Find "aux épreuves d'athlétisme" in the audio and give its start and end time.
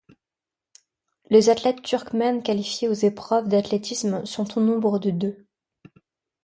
2.89-4.25